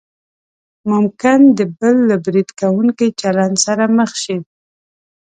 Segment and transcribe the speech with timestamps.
[0.91, 4.39] ممکن د بل له برید کوونکي چلند سره مخ شئ.